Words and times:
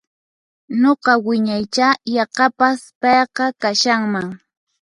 Nuqa 0.81 1.13
wiñaicha 1.25 1.87
yaqapas 2.15 2.79
payqa 3.01 3.45
kashanman 3.61 4.27